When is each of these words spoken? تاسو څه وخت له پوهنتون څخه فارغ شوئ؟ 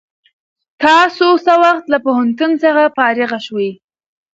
تاسو 0.83 1.27
څه 1.45 1.53
وخت 1.63 1.85
له 1.93 1.97
پوهنتون 2.05 2.51
څخه 2.63 2.83
فارغ 2.97 3.31
شوئ؟ 3.47 3.71